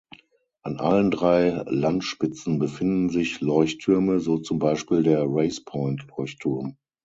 An 0.63 0.77
allen 0.79 1.11
drei 1.11 1.63
Landspitzen 1.67 2.57
befinden 2.57 3.09
sich 3.11 3.39
Leuchttürme, 3.39 4.19
so 4.19 4.39
zum 4.39 4.57
Beispiel 4.57 5.03
der 5.03 5.25
Race-Point-Leuchtturm. 5.27 6.75